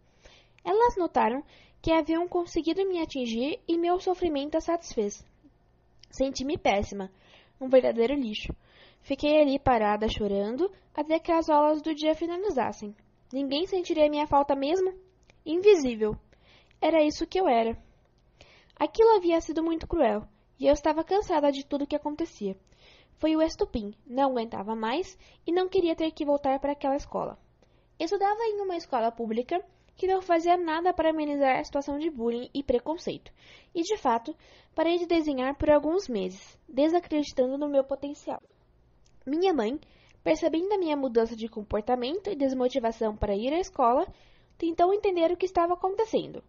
Elas 0.64 0.96
notaram 0.96 1.44
que 1.82 1.92
haviam 1.92 2.28
conseguido 2.28 2.88
me 2.88 3.02
atingir 3.02 3.60
e 3.68 3.78
meu 3.78 4.00
sofrimento 4.00 4.56
a 4.56 4.62
satisfez. 4.62 5.26
Senti-me 6.10 6.58
péssima, 6.58 7.12
um 7.60 7.68
verdadeiro 7.68 8.14
lixo. 8.14 8.54
Fiquei 9.02 9.40
ali 9.42 9.58
parada 9.58 10.08
chorando 10.10 10.72
até 10.94 11.20
que 11.20 11.32
as 11.32 11.50
aulas 11.50 11.82
do 11.82 11.94
dia 11.94 12.16
finalizassem. 12.16 12.96
Ninguém 13.32 13.66
sentiria 13.66 14.10
minha 14.10 14.28
falta 14.28 14.56
mesmo? 14.56 14.94
Invisível. 15.46 16.16
Era 16.82 17.04
isso 17.04 17.28
que 17.28 17.40
eu 17.40 17.48
era. 17.48 17.78
Aquilo 18.80 19.16
havia 19.16 19.42
sido 19.42 19.64
muito 19.64 19.88
cruel, 19.88 20.28
e 20.60 20.68
eu 20.68 20.74
estava 20.74 21.04
cansada 21.04 21.52
de 21.52 21.66
tudo 21.66 21.84
o 21.84 21.88
que 21.88 21.96
acontecia. 21.96 22.56
Foi 23.18 23.36
o 23.36 23.42
estupim, 23.42 23.94
não 24.06 24.32
aguentava 24.32 24.76
mais 24.76 25.18
e 25.46 25.52
não 25.52 25.68
queria 25.68 25.96
ter 25.96 26.12
que 26.12 26.26
voltar 26.26 26.60
para 26.60 26.74
aquela 26.74 26.96
escola. 26.96 27.40
Estudava 28.00 28.44
em 28.44 28.62
uma 28.62 28.78
escola 28.78 29.12
pública 29.12 29.60
que 29.98 30.08
não 30.08 30.22
fazia 30.22 30.56
nada 30.56 30.94
para 30.94 31.10
amenizar 31.10 31.60
a 31.60 31.64
situação 31.64 31.98
de 31.98 32.10
bullying 32.10 32.50
e 32.54 32.64
preconceito, 32.64 33.32
e 33.74 33.82
de 33.82 33.98
fato, 33.98 34.34
parei 34.76 34.98
de 35.00 35.08
desenhar 35.08 35.58
por 35.58 35.72
alguns 35.72 36.08
meses, 36.08 36.58
desacreditando 36.70 37.58
no 37.58 37.68
meu 37.68 37.84
potencial. 37.84 38.40
Minha 39.26 39.52
mãe, 39.54 39.80
percebendo 40.24 40.72
a 40.72 40.78
minha 40.78 40.96
mudança 40.96 41.36
de 41.36 41.50
comportamento 41.50 42.30
e 42.30 42.36
desmotivação 42.36 43.18
para 43.18 43.36
ir 43.36 43.52
à 43.52 43.60
escola, 43.60 44.08
tentou 44.58 44.94
entender 44.94 45.32
o 45.32 45.38
que 45.38 45.46
estava 45.46 45.74
acontecendo. 45.74 46.44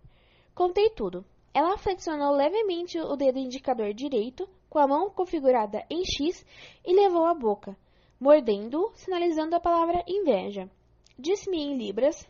Contei 0.54 0.90
tudo. 0.90 1.24
Ela 1.54 1.78
flexionou 1.78 2.34
levemente 2.34 3.00
o 3.00 3.16
dedo 3.16 3.38
indicador 3.38 3.94
direito, 3.94 4.48
com 4.68 4.78
a 4.78 4.86
mão 4.86 5.10
configurada 5.10 5.84
em 5.90 6.04
X, 6.04 6.44
e 6.84 6.94
levou 6.94 7.24
à 7.24 7.34
boca, 7.34 7.76
mordendo-o, 8.20 8.92
sinalizando 8.94 9.56
a 9.56 9.60
palavra 9.60 10.04
inveja. 10.06 10.68
Disse-me 11.18 11.58
em 11.58 11.76
libras 11.76 12.28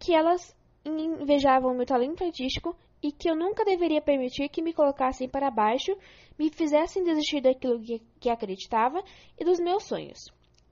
que 0.00 0.14
elas 0.14 0.56
invejavam 0.84 1.74
meu 1.74 1.84
talento 1.84 2.24
artístico 2.24 2.74
e 3.02 3.12
que 3.12 3.30
eu 3.30 3.36
nunca 3.36 3.64
deveria 3.64 4.00
permitir 4.00 4.48
que 4.48 4.62
me 4.62 4.72
colocassem 4.72 5.28
para 5.28 5.50
baixo, 5.50 5.96
me 6.38 6.50
fizessem 6.50 7.04
desistir 7.04 7.42
daquilo 7.42 7.80
que, 8.18 8.30
acreditava 8.30 9.04
e 9.38 9.44
dos 9.44 9.60
meus 9.60 9.84
sonhos. 9.84 10.18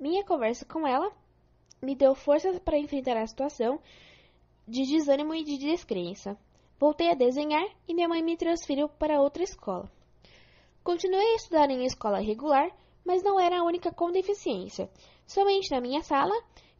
Minha 0.01 0.25
conversa 0.25 0.65
com 0.65 0.87
ela 0.87 1.13
me 1.81 1.95
deu 1.95 2.15
forças 2.15 2.59
para 2.59 2.79
enfrentar 2.79 3.19
a 3.19 3.27
situação 3.27 3.79
de 4.67 4.83
desânimo 4.85 5.35
e 5.35 5.45
de 5.45 5.59
descrença. 5.59 6.37
Voltei 6.81 7.11
a 7.11 7.15
desenhar 7.15 7.67
e 7.87 7.95
minha 7.95 8.09
mãe 8.09 8.23
me 8.23 8.37
transferiu 8.37 8.89
para 8.89 9.21
outra 9.21 9.43
escola. 9.43 9.91
Continuei 10.83 11.33
a 11.33 11.37
estudar 11.37 11.71
em 11.71 11.85
escola 11.85 12.19
regular, 12.19 12.71
mas 13.05 13.23
não 13.23 13.39
era 13.39 13.61
a 13.61 13.65
única 13.65 13.93
com 13.93 14.11
deficiência. 14.11 14.89
Somente 15.27 15.71
na 15.71 15.81
minha 15.81 16.03
sala 16.03 16.35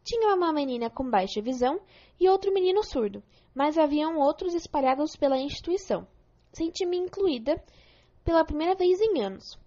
tinha 0.09 0.33
uma 0.33 0.51
menina 0.51 0.89
com 0.89 1.07
baixa 1.07 1.39
visão 1.39 1.79
e 2.19 2.27
outro 2.27 2.51
menino 2.51 2.83
surdo, 2.83 3.21
mas 3.53 3.77
haviam 3.77 4.17
outros 4.17 4.55
espalhados 4.55 5.15
pela 5.15 5.37
instituição. 5.37 6.07
Senti-me 6.51 6.97
incluída 6.97 7.63
pela 8.25 8.43
primeira 8.43 8.73
vez 8.73 8.99
em 8.99 9.21
anos, 9.21 9.59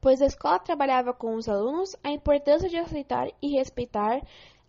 pois 0.00 0.22
a 0.22 0.26
escola 0.26 0.60
trabalhava 0.60 1.12
com 1.12 1.34
os 1.34 1.48
alunos 1.48 1.96
a 2.04 2.12
importância 2.12 2.68
de 2.68 2.76
aceitar 2.76 3.26
e 3.42 3.56
respeitar 3.56 4.22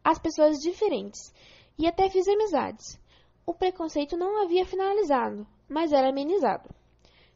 as 0.04 0.18
pessoas 0.18 0.58
diferentes, 0.58 1.32
e 1.78 1.86
até 1.86 2.10
fiz 2.10 2.28
amizades. 2.28 3.00
O 3.46 3.54
preconceito 3.54 4.18
não 4.18 4.42
havia 4.42 4.66
finalizado, 4.66 5.46
mas 5.68 5.94
era 5.94 6.10
amenizado. 6.10 6.68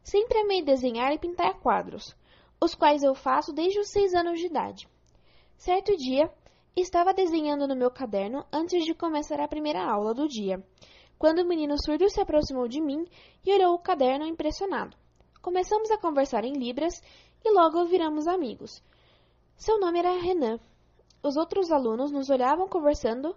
Sempre 0.04 0.40
amei 0.40 0.64
desenhar 0.64 1.14
e 1.14 1.20
pintar 1.20 1.60
quadros, 1.60 2.16
os 2.60 2.74
quais 2.74 3.04
eu 3.04 3.14
faço 3.14 3.54
desde 3.54 3.80
os 3.80 3.92
seis 3.92 4.16
anos 4.16 4.40
de 4.40 4.48
idade. 4.48 4.90
Certo 5.56 5.96
dia, 5.96 6.34
Estava 6.76 7.14
desenhando 7.14 7.68
no 7.68 7.76
meu 7.76 7.92
caderno 7.92 8.44
antes 8.52 8.84
de 8.84 8.96
começar 8.96 9.40
a 9.40 9.48
primeira 9.48 9.86
aula 9.86 10.12
do 10.12 10.28
dia, 10.28 10.60
quando 11.20 11.44
o 11.44 11.48
menino 11.48 11.76
surdo 11.78 12.10
se 12.10 12.20
aproximou 12.20 12.68
de 12.68 12.82
mim 12.82 13.06
e 13.46 13.54
olhou 13.54 13.76
o 13.76 13.80
caderno 13.80 14.26
impressionado. 14.26 14.98
Começamos 15.40 15.92
a 15.92 16.00
conversar 16.00 16.44
em 16.44 16.54
Libras 16.54 17.00
e 17.46 17.52
logo 17.52 17.86
viramos 17.86 18.26
amigos. 18.26 18.84
Seu 19.56 19.80
nome 19.80 20.00
era 20.00 20.20
Renan. 20.20 20.60
Os 21.22 21.38
outros 21.38 21.72
alunos 21.72 22.12
nos 22.12 22.32
olhavam 22.32 22.68
conversando 22.68 23.36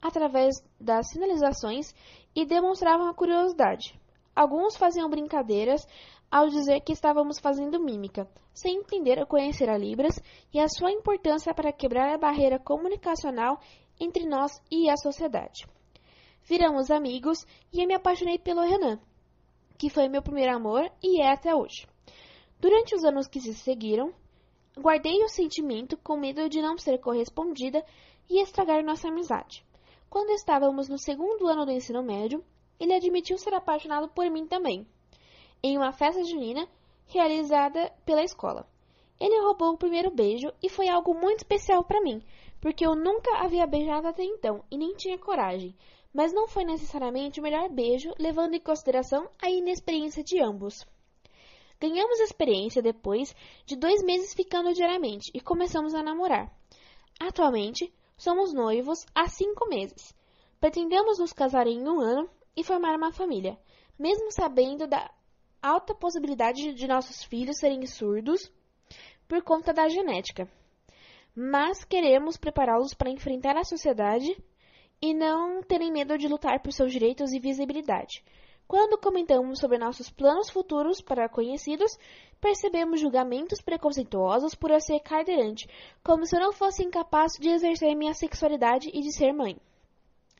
através 0.00 0.54
das 0.80 1.10
sinalizações 1.10 1.92
e 2.36 2.46
demonstravam 2.46 3.08
a 3.08 3.14
curiosidade. 3.14 4.00
Alguns 4.32 4.76
faziam 4.76 5.10
brincadeiras 5.10 5.84
ao 6.30 6.48
dizer 6.48 6.80
que 6.80 6.92
estávamos 6.92 7.38
fazendo 7.38 7.80
mímica, 7.80 8.28
sem 8.52 8.78
entender 8.78 9.18
ou 9.18 9.26
conhecer 9.26 9.68
a 9.68 9.78
Libras 9.78 10.20
e 10.52 10.58
a 10.58 10.68
sua 10.68 10.90
importância 10.90 11.54
para 11.54 11.72
quebrar 11.72 12.12
a 12.12 12.18
barreira 12.18 12.58
comunicacional 12.58 13.60
entre 14.00 14.26
nós 14.26 14.52
e 14.70 14.90
a 14.90 14.96
sociedade. 14.96 15.66
Viramos 16.42 16.90
amigos 16.90 17.44
e 17.72 17.82
eu 17.82 17.86
me 17.86 17.94
apaixonei 17.94 18.38
pelo 18.38 18.62
Renan, 18.62 18.98
que 19.78 19.90
foi 19.90 20.08
meu 20.08 20.22
primeiro 20.22 20.54
amor 20.54 20.90
e 21.02 21.20
é 21.20 21.30
até 21.30 21.54
hoje. 21.54 21.86
Durante 22.58 22.94
os 22.94 23.04
anos 23.04 23.26
que 23.26 23.40
se 23.40 23.54
seguiram, 23.54 24.12
guardei 24.76 25.22
o 25.22 25.28
sentimento 25.28 25.96
com 25.98 26.16
medo 26.16 26.48
de 26.48 26.60
não 26.60 26.78
ser 26.78 26.98
correspondida 26.98 27.84
e 28.28 28.40
estragar 28.42 28.84
nossa 28.84 29.08
amizade. 29.08 29.64
Quando 30.08 30.30
estávamos 30.30 30.88
no 30.88 30.98
segundo 30.98 31.46
ano 31.46 31.66
do 31.66 31.72
ensino 31.72 32.02
médio, 32.02 32.44
ele 32.78 32.94
admitiu 32.94 33.38
ser 33.38 33.54
apaixonado 33.54 34.08
por 34.08 34.30
mim 34.30 34.46
também 34.46 34.86
em 35.62 35.76
uma 35.76 35.92
festa 35.92 36.22
junina 36.24 36.68
realizada 37.06 37.92
pela 38.04 38.22
escola. 38.22 38.66
Ele 39.18 39.40
roubou 39.40 39.72
o 39.72 39.78
primeiro 39.78 40.10
beijo 40.10 40.52
e 40.62 40.68
foi 40.68 40.88
algo 40.88 41.14
muito 41.14 41.38
especial 41.38 41.82
para 41.84 42.02
mim, 42.02 42.22
porque 42.60 42.86
eu 42.86 42.94
nunca 42.94 43.38
havia 43.38 43.66
beijado 43.66 44.06
até 44.06 44.22
então 44.22 44.62
e 44.70 44.76
nem 44.76 44.94
tinha 44.94 45.18
coragem. 45.18 45.74
Mas 46.12 46.32
não 46.32 46.48
foi 46.48 46.64
necessariamente 46.64 47.40
o 47.40 47.42
melhor 47.42 47.68
beijo, 47.68 48.12
levando 48.18 48.54
em 48.54 48.60
consideração 48.60 49.28
a 49.40 49.50
inexperiência 49.50 50.22
de 50.22 50.40
ambos. 50.40 50.86
Ganhamos 51.78 52.20
experiência 52.20 52.80
depois 52.80 53.34
de 53.66 53.76
dois 53.76 54.02
meses 54.02 54.32
ficando 54.32 54.72
diariamente 54.72 55.30
e 55.34 55.40
começamos 55.40 55.94
a 55.94 56.02
namorar. 56.02 56.50
Atualmente, 57.20 57.92
somos 58.16 58.52
noivos 58.52 59.04
há 59.14 59.28
cinco 59.28 59.68
meses. 59.68 60.14
Pretendemos 60.58 61.18
nos 61.18 61.32
casar 61.32 61.66
em 61.66 61.86
um 61.86 62.00
ano 62.00 62.30
e 62.56 62.64
formar 62.64 62.96
uma 62.96 63.12
família, 63.12 63.58
mesmo 63.98 64.32
sabendo 64.32 64.86
da 64.86 65.10
alta 65.66 65.94
possibilidade 65.94 66.72
de 66.72 66.86
nossos 66.86 67.24
filhos 67.24 67.58
serem 67.58 67.84
surdos 67.86 68.52
por 69.26 69.42
conta 69.42 69.72
da 69.72 69.88
genética. 69.88 70.48
Mas 71.34 71.84
queremos 71.84 72.36
prepará-los 72.36 72.94
para 72.94 73.10
enfrentar 73.10 73.56
a 73.56 73.64
sociedade 73.64 74.36
e 75.02 75.12
não 75.12 75.62
terem 75.62 75.92
medo 75.92 76.16
de 76.16 76.28
lutar 76.28 76.62
por 76.62 76.72
seus 76.72 76.92
direitos 76.92 77.32
e 77.32 77.40
visibilidade. 77.40 78.24
Quando 78.66 78.98
comentamos 78.98 79.60
sobre 79.60 79.78
nossos 79.78 80.10
planos 80.10 80.50
futuros 80.50 81.00
para 81.00 81.28
conhecidos, 81.28 81.96
percebemos 82.40 83.00
julgamentos 83.00 83.60
preconceituosos 83.60 84.54
por 84.54 84.70
eu 84.70 84.80
ser 84.80 85.00
cadeirante, 85.00 85.68
como 86.02 86.26
se 86.26 86.36
eu 86.36 86.40
não 86.40 86.52
fosse 86.52 86.82
incapaz 86.82 87.32
de 87.38 87.48
exercer 87.48 87.94
minha 87.94 88.14
sexualidade 88.14 88.88
e 88.92 89.00
de 89.00 89.12
ser 89.12 89.32
mãe. 89.32 89.56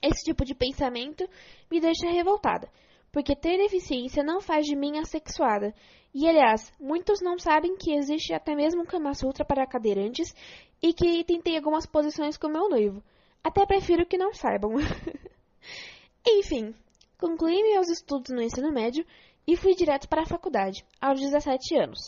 Esse 0.02 0.24
tipo 0.24 0.44
de 0.44 0.54
pensamento 0.54 1.28
me 1.70 1.80
deixa 1.80 2.10
revoltada, 2.10 2.68
porque 3.16 3.34
ter 3.34 3.56
deficiência 3.56 4.22
não 4.22 4.42
faz 4.42 4.66
de 4.66 4.76
mim 4.76 4.98
assexuada. 4.98 5.74
E, 6.12 6.28
aliás, 6.28 6.70
muitos 6.78 7.22
não 7.22 7.38
sabem 7.38 7.74
que 7.74 7.94
existe 7.94 8.34
até 8.34 8.54
mesmo 8.54 8.82
um 8.82 8.84
Kama 8.84 9.14
Sutra 9.14 9.42
para 9.42 9.66
cadeirantes 9.66 10.34
e 10.82 10.92
que 10.92 11.24
tentei 11.24 11.56
algumas 11.56 11.86
posições 11.86 12.36
com 12.36 12.46
meu 12.46 12.68
noivo. 12.68 13.02
Até 13.42 13.64
prefiro 13.64 14.04
que 14.04 14.18
não 14.18 14.34
saibam. 14.34 14.72
Enfim, 16.28 16.74
concluí 17.16 17.62
meus 17.62 17.88
estudos 17.88 18.34
no 18.34 18.42
ensino 18.42 18.70
médio 18.70 19.02
e 19.46 19.56
fui 19.56 19.74
direto 19.74 20.10
para 20.10 20.20
a 20.20 20.26
faculdade, 20.26 20.84
aos 21.00 21.18
17 21.18 21.74
anos. 21.74 22.00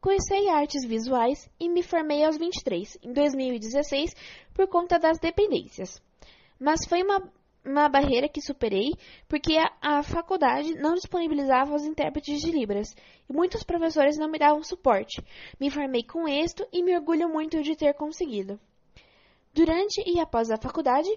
Cursei 0.00 0.48
artes 0.48 0.82
visuais 0.88 1.46
e 1.60 1.68
me 1.68 1.82
formei 1.82 2.24
aos 2.24 2.38
23, 2.38 2.96
em 3.02 3.12
2016, 3.12 4.14
por 4.54 4.66
conta 4.66 4.98
das 4.98 5.18
dependências. 5.18 6.00
Mas 6.58 6.86
foi 6.88 7.02
uma 7.02 7.20
uma 7.64 7.88
barreira 7.88 8.28
que 8.28 8.40
superei 8.40 8.92
porque 9.28 9.56
a, 9.56 9.70
a, 9.80 10.02
faculdade 10.02 10.74
não 10.74 10.94
disponibilizava 10.94 11.74
os 11.74 11.84
intérpretes 11.84 12.40
de 12.40 12.50
Libras 12.50 12.94
e 13.28 13.32
muitos 13.32 13.62
professores 13.62 14.18
não 14.18 14.28
me 14.28 14.38
davam 14.38 14.62
suporte. 14.62 15.22
Me 15.60 15.70
formei 15.70 16.02
com 16.02 16.28
êxito 16.28 16.66
e 16.72 16.82
me 16.82 16.94
orgulho 16.94 17.28
muito 17.28 17.62
de 17.62 17.76
ter 17.76 17.94
conseguido. 17.94 18.58
Durante 19.54 20.02
e 20.06 20.18
após 20.18 20.50
a 20.50 20.56
faculdade, 20.56 21.08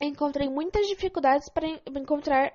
encontrei 0.00 0.48
muitas 0.48 0.86
dificuldades 0.86 1.48
para 1.48 1.66
encontrar 1.68 2.52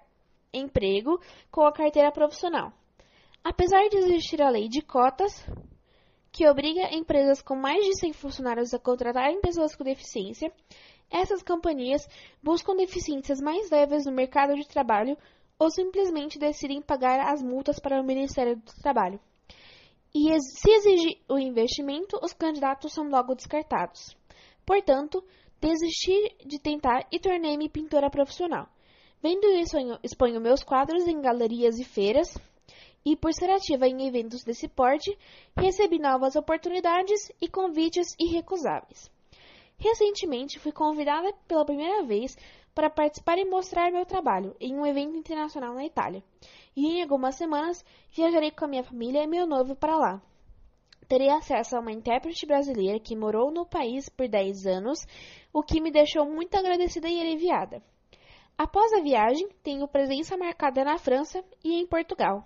emprego 0.53 1.19
com 1.51 1.61
a 1.61 1.71
carteira 1.71 2.11
profissional. 2.11 2.73
Apesar 3.43 3.87
de 3.87 3.97
existir 3.97 4.41
a 4.41 4.49
lei 4.49 4.67
de 4.67 4.81
cotas, 4.81 5.45
que 6.31 6.47
obriga 6.47 6.93
empresas 6.93 7.41
com 7.41 7.55
mais 7.55 7.83
de 7.83 7.97
100 7.99 8.13
funcionários 8.13 8.73
a 8.73 8.79
contratarem 8.79 9.41
pessoas 9.41 9.75
com 9.75 9.83
deficiência, 9.83 10.51
essas 11.09 11.41
companhias 11.41 12.07
buscam 12.41 12.75
deficiências 12.75 13.41
mais 13.41 13.69
leves 13.69 14.05
no 14.05 14.11
mercado 14.11 14.55
de 14.55 14.67
trabalho 14.67 15.17
ou 15.57 15.69
simplesmente 15.69 16.39
decidem 16.39 16.81
pagar 16.81 17.19
as 17.33 17.41
multas 17.41 17.79
para 17.79 17.99
o 17.99 18.03
Ministério 18.03 18.55
do 18.55 18.81
Trabalho. 18.81 19.19
E 20.13 20.29
se 20.39 20.71
exige 20.71 21.21
o 21.27 21.37
investimento, 21.37 22.17
os 22.23 22.33
candidatos 22.33 22.93
são 22.93 23.09
logo 23.09 23.35
descartados. 23.35 24.15
Portanto, 24.65 25.23
desisti 25.59 26.35
de 26.45 26.59
tentar 26.59 27.07
e 27.11 27.19
tornei-me 27.19 27.69
pintora 27.69 28.09
profissional. 28.09 28.67
Vendo 29.21 29.47
isso, 29.51 29.77
exponho 30.01 30.39
meus 30.39 30.63
quadros 30.63 31.05
em 31.05 31.21
galerias 31.21 31.77
e 31.77 31.83
feiras, 31.83 32.33
e 33.05 33.15
por 33.15 33.33
ser 33.33 33.49
ativa 33.49 33.87
em 33.87 34.07
eventos 34.07 34.43
desse 34.43 34.67
porte, 34.67 35.17
recebi 35.57 35.99
novas 35.99 36.35
oportunidades 36.35 37.31
e 37.41 37.47
convites 37.47 38.15
irrecusáveis. 38.19 39.11
Recentemente 39.79 40.59
fui 40.59 40.73
convidada 40.73 41.33
pela 41.47 41.65
primeira 41.65 42.03
vez 42.03 42.37
para 42.75 42.89
participar 42.89 43.37
e 43.37 43.45
mostrar 43.45 43.91
meu 43.91 44.05
trabalho 44.05 44.55
em 44.59 44.75
um 44.75 44.85
evento 44.85 45.15
internacional 45.15 45.73
na 45.73 45.85
Itália. 45.85 46.21
E 46.75 46.85
em 46.85 47.01
algumas 47.01 47.35
semanas 47.35 47.83
viajarei 48.11 48.51
com 48.51 48.65
a 48.65 48.67
minha 48.67 48.83
família 48.83 49.23
e 49.23 49.27
meu 49.27 49.47
noivo 49.47 49.75
para 49.75 49.97
lá. 49.97 50.21
Terei 51.07 51.29
acesso 51.29 51.75
a 51.75 51.79
uma 51.79 51.91
intérprete 51.91 52.45
brasileira 52.45 52.99
que 52.99 53.15
morou 53.15 53.51
no 53.51 53.65
país 53.65 54.09
por 54.09 54.27
10 54.27 54.67
anos, 54.67 55.07
o 55.51 55.63
que 55.63 55.81
me 55.81 55.91
deixou 55.91 56.25
muito 56.25 56.55
agradecida 56.55 57.07
e 57.07 57.19
aliviada. 57.19 57.81
Após 58.57 58.91
a 58.93 59.01
viagem, 59.01 59.47
tenho 59.63 59.87
presença 59.87 60.37
marcada 60.37 60.83
na 60.83 60.97
França 60.97 61.43
e 61.63 61.81
em 61.81 61.87
Portugal. 61.87 62.45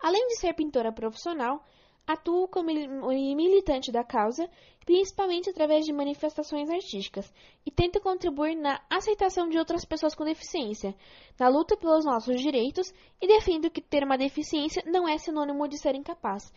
Além 0.00 0.26
de 0.28 0.40
ser 0.40 0.54
pintora 0.54 0.90
profissional, 0.90 1.62
atuo 2.12 2.48
como 2.48 2.70
militante 2.70 3.92
da 3.92 4.04
causa, 4.04 4.48
principalmente 4.84 5.50
através 5.50 5.84
de 5.84 5.92
manifestações 5.92 6.68
artísticas, 6.70 7.32
e 7.64 7.70
tento 7.70 8.00
contribuir 8.00 8.56
na 8.56 8.80
aceitação 8.90 9.48
de 9.48 9.58
outras 9.58 9.84
pessoas 9.84 10.14
com 10.14 10.24
deficiência, 10.24 10.94
na 11.38 11.48
luta 11.48 11.76
pelos 11.76 12.04
nossos 12.04 12.40
direitos 12.40 12.92
e 13.20 13.26
defendo 13.26 13.70
que 13.70 13.80
ter 13.80 14.02
uma 14.02 14.18
deficiência 14.18 14.82
não 14.86 15.08
é 15.08 15.16
sinônimo 15.18 15.68
de 15.68 15.78
ser 15.78 15.94
incapaz. 15.94 16.52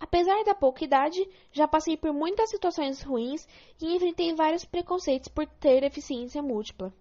Apesar 0.00 0.42
da 0.44 0.54
pouca 0.54 0.84
idade, 0.84 1.26
já 1.52 1.68
passei 1.68 1.96
por 1.96 2.12
muitas 2.12 2.50
situações 2.50 3.02
ruins 3.02 3.46
e 3.80 3.94
enfrentei 3.94 4.34
vários 4.34 4.64
preconceitos 4.64 5.28
por 5.28 5.46
ter 5.46 5.80
deficiência 5.80 6.42
múltipla. 6.42 6.92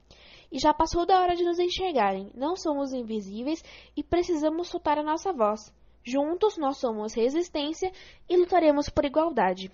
E 0.52 0.60
já 0.60 0.74
passou 0.74 1.06
da 1.06 1.20
hora 1.20 1.36
de 1.36 1.44
nos 1.44 1.60
enxergarem, 1.60 2.30
não 2.36 2.56
somos 2.56 2.94
invisíveis 2.94 3.64
e 3.98 4.04
precisamos 4.04 4.68
soltar 4.68 5.00
a 5.00 5.04
nossa 5.04 5.34
voz. 5.34 5.74
Juntos 6.06 6.58
nós 6.58 6.78
somos 6.80 7.14
resistência 7.14 7.90
e 8.28 8.36
lutaremos 8.36 8.90
por 8.90 9.06
igualdade. 9.06 9.72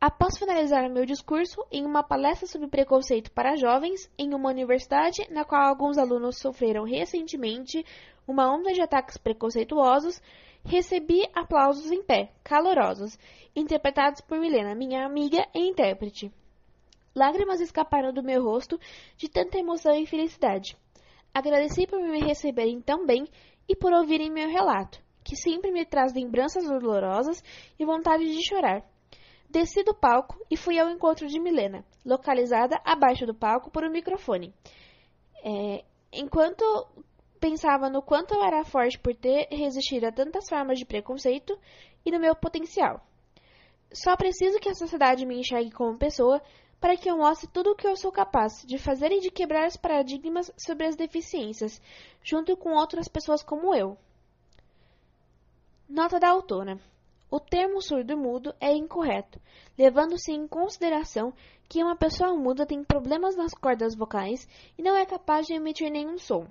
Após 0.00 0.36
finalizar 0.36 0.90
meu 0.90 1.06
discurso 1.06 1.64
em 1.70 1.86
uma 1.86 2.02
palestra 2.02 2.48
sobre 2.48 2.66
preconceito 2.66 3.30
para 3.30 3.54
jovens 3.54 4.10
em 4.18 4.34
uma 4.34 4.50
universidade 4.50 5.24
na 5.30 5.44
qual 5.44 5.62
alguns 5.62 5.96
alunos 5.96 6.38
sofreram 6.38 6.82
recentemente 6.82 7.86
uma 8.26 8.52
onda 8.52 8.72
de 8.72 8.82
ataques 8.82 9.16
preconceituosos, 9.16 10.20
recebi 10.64 11.22
aplausos 11.32 11.88
em 11.92 12.02
pé, 12.02 12.32
calorosos, 12.42 13.16
interpretados 13.54 14.20
por 14.22 14.40
Milena, 14.40 14.74
minha 14.74 15.06
amiga 15.06 15.46
e 15.54 15.68
intérprete. 15.68 16.32
Lágrimas 17.14 17.60
escaparam 17.60 18.12
do 18.12 18.24
meu 18.24 18.42
rosto 18.42 18.76
de 19.16 19.28
tanta 19.28 19.56
emoção 19.56 19.94
e 19.94 20.04
felicidade. 20.04 20.76
Agradeci 21.32 21.86
por 21.86 22.00
me 22.00 22.18
receberem 22.18 22.80
tão 22.80 23.06
bem 23.06 23.28
e 23.68 23.76
por 23.76 23.92
ouvirem 23.92 24.32
meu 24.32 24.48
relato 24.48 25.03
que 25.24 25.34
sempre 25.34 25.72
me 25.72 25.84
traz 25.86 26.12
lembranças 26.12 26.64
dolorosas 26.68 27.42
e 27.78 27.84
vontade 27.84 28.24
de 28.24 28.46
chorar. 28.46 28.84
Desci 29.48 29.82
do 29.82 29.94
palco 29.94 30.38
e 30.50 30.56
fui 30.56 30.78
ao 30.78 30.90
encontro 30.90 31.26
de 31.26 31.40
Milena, 31.40 31.84
localizada 32.04 32.80
abaixo 32.84 33.24
do 33.24 33.34
palco 33.34 33.70
por 33.70 33.84
um 33.84 33.90
microfone. 33.90 34.54
É, 35.42 35.84
enquanto 36.12 36.62
pensava 37.40 37.90
no 37.90 38.02
quanto 38.02 38.34
eu 38.34 38.42
era 38.42 38.64
forte 38.64 38.98
por 38.98 39.14
ter 39.14 39.48
resistido 39.50 40.04
a 40.04 40.12
tantas 40.12 40.48
formas 40.48 40.78
de 40.78 40.84
preconceito 40.84 41.58
e 42.04 42.10
no 42.10 42.18
meu 42.18 42.34
potencial. 42.34 43.00
Só 43.92 44.16
preciso 44.16 44.58
que 44.58 44.68
a 44.68 44.74
sociedade 44.74 45.24
me 45.24 45.38
enxergue 45.38 45.70
como 45.70 45.98
pessoa 45.98 46.42
para 46.80 46.96
que 46.96 47.10
eu 47.10 47.16
mostre 47.16 47.48
tudo 47.48 47.70
o 47.70 47.74
que 47.76 47.86
eu 47.86 47.96
sou 47.96 48.10
capaz 48.10 48.62
de 48.66 48.76
fazer 48.76 49.12
e 49.12 49.20
de 49.20 49.30
quebrar 49.30 49.68
os 49.68 49.76
paradigmas 49.76 50.52
sobre 50.56 50.86
as 50.86 50.96
deficiências, 50.96 51.80
junto 52.22 52.56
com 52.56 52.72
outras 52.74 53.08
pessoas 53.08 53.42
como 53.42 53.74
eu. 53.74 53.96
Nota 55.88 56.18
da 56.18 56.30
autora. 56.30 56.80
O 57.30 57.38
termo 57.38 57.82
surdo-mudo 57.82 58.54
é 58.58 58.72
incorreto, 58.72 59.38
levando-se 59.76 60.32
em 60.32 60.48
consideração 60.48 61.34
que 61.68 61.82
uma 61.82 61.94
pessoa 61.94 62.34
muda 62.34 62.64
tem 62.64 62.82
problemas 62.82 63.36
nas 63.36 63.52
cordas 63.52 63.94
vocais 63.94 64.48
e 64.78 64.82
não 64.82 64.96
é 64.96 65.04
capaz 65.04 65.46
de 65.46 65.52
emitir 65.52 65.90
nenhum 65.90 66.16
som. 66.16 66.46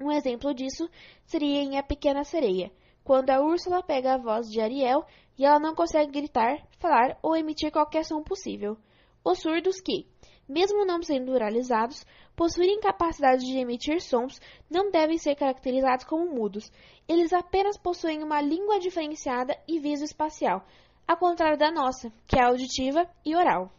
Um 0.00 0.10
exemplo 0.10 0.52
disso 0.52 0.90
seria 1.24 1.62
em 1.62 1.78
A 1.78 1.84
Pequena 1.84 2.24
Sereia, 2.24 2.72
quando 3.04 3.30
a 3.30 3.40
Úrsula 3.40 3.80
pega 3.80 4.14
a 4.14 4.18
voz 4.18 4.50
de 4.50 4.60
Ariel 4.60 5.06
e 5.38 5.44
ela 5.44 5.60
não 5.60 5.72
consegue 5.72 6.10
gritar, 6.10 6.66
falar 6.80 7.16
ou 7.22 7.36
emitir 7.36 7.70
qualquer 7.70 8.04
som 8.04 8.24
possível. 8.24 8.76
Os 9.24 9.38
surdos 9.38 9.80
que, 9.80 10.04
mesmo 10.48 10.84
não 10.84 11.02
sendo 11.02 11.32
oralizados, 11.32 12.06
possuírem 12.34 12.80
capacidade 12.80 13.44
de 13.44 13.58
emitir 13.58 14.00
sons, 14.00 14.40
não 14.70 14.90
devem 14.90 15.18
ser 15.18 15.34
caracterizados 15.34 16.04
como 16.04 16.34
mudos. 16.34 16.72
Eles 17.08 17.32
apenas 17.32 17.76
possuem 17.76 18.22
uma 18.22 18.40
língua 18.40 18.78
diferenciada 18.80 19.56
e 19.66 19.78
viso 19.78 20.04
espacial, 20.04 20.66
ao 21.06 21.16
contrário 21.16 21.58
da 21.58 21.70
nossa, 21.70 22.12
que 22.26 22.38
é 22.38 22.42
auditiva 22.42 23.08
e 23.24 23.36
oral. 23.36 23.72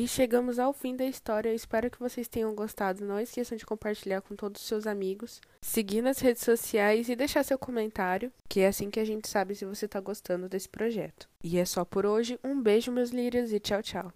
E 0.00 0.06
chegamos 0.06 0.60
ao 0.60 0.72
fim 0.72 0.94
da 0.94 1.04
história. 1.04 1.48
Eu 1.48 1.56
espero 1.56 1.90
que 1.90 1.98
vocês 1.98 2.28
tenham 2.28 2.54
gostado. 2.54 3.04
Não 3.04 3.18
esqueçam 3.18 3.58
de 3.58 3.66
compartilhar 3.66 4.20
com 4.20 4.36
todos 4.36 4.62
os 4.62 4.68
seus 4.68 4.86
amigos, 4.86 5.40
seguir 5.60 6.02
nas 6.02 6.20
redes 6.20 6.44
sociais 6.44 7.08
e 7.08 7.16
deixar 7.16 7.42
seu 7.42 7.58
comentário, 7.58 8.32
que 8.48 8.60
é 8.60 8.68
assim 8.68 8.90
que 8.90 9.00
a 9.00 9.04
gente 9.04 9.28
sabe 9.28 9.56
se 9.56 9.64
você 9.64 9.86
está 9.86 9.98
gostando 9.98 10.48
desse 10.48 10.68
projeto. 10.68 11.28
E 11.42 11.58
é 11.58 11.64
só 11.64 11.84
por 11.84 12.06
hoje. 12.06 12.38
Um 12.44 12.62
beijo, 12.62 12.92
meus 12.92 13.10
lírios, 13.10 13.52
e 13.52 13.58
tchau, 13.58 13.82
tchau. 13.82 14.12